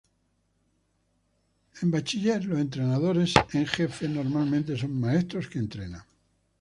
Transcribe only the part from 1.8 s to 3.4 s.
En high school, los entrenadores